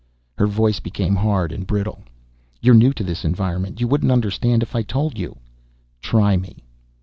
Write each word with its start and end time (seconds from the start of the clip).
Her 0.39 0.47
voice 0.47 0.79
became 0.79 1.15
hard 1.15 1.51
and 1.51 1.67
brittle. 1.67 2.01
"You're 2.59 2.73
new 2.73 2.91
to 2.91 3.03
this 3.03 3.23
environment. 3.23 3.79
You 3.79 3.87
wouldn't 3.87 4.11
understand 4.11 4.63
if 4.63 4.75
I 4.75 4.81
told 4.81 5.15
you." 5.19 5.37
"Try 6.01 6.37
me." 6.37 6.63